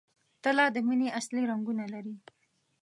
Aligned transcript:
تله 0.43 0.65
د 0.75 0.77
مني 0.87 1.07
اصلي 1.19 1.43
رنګونه 1.51 1.83
لري. 1.93 2.15